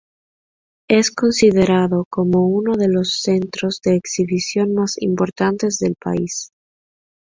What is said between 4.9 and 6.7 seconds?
importantes del país.